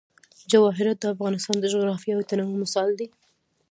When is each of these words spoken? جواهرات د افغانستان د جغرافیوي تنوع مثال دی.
جواهرات 0.51 0.97
د 1.01 1.05
افغانستان 1.15 1.55
د 1.59 1.65
جغرافیوي 1.73 2.23
تنوع 2.29 2.55
مثال 2.63 2.89
دی. 2.99 3.07